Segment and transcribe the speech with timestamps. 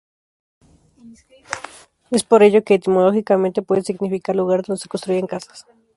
[2.09, 5.67] Es por ello que etimológicamente puede significar "Lugar donde se construyen casas".